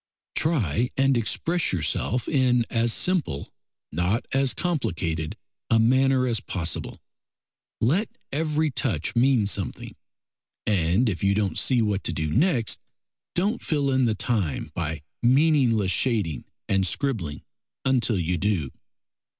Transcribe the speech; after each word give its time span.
Try 0.33 0.89
and 0.97 1.15
express 1.15 1.71
yourself 1.71 2.27
in 2.27 2.65
as 2.71 2.91
simple, 2.91 3.53
not 3.91 4.25
as 4.31 4.55
complicated 4.55 5.37
a 5.69 5.77
manner 5.77 6.25
as 6.25 6.39
possible. 6.39 6.99
Let 7.79 8.17
every 8.31 8.71
touch 8.71 9.15
mean 9.15 9.45
something, 9.45 9.95
and 10.65 11.07
if 11.07 11.23
you 11.23 11.35
don't 11.35 11.55
see 11.55 11.83
what 11.83 12.03
to 12.05 12.13
do 12.13 12.31
next, 12.31 12.79
don't 13.35 13.61
fill 13.61 13.91
in 13.91 14.05
the 14.05 14.15
time 14.15 14.71
by 14.73 15.03
meaningless 15.21 15.91
shading 15.91 16.45
and 16.67 16.87
scribbling 16.87 17.43
until 17.85 18.17
you 18.17 18.39
do. 18.39 18.71